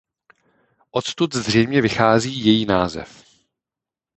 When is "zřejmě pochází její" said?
1.35-2.65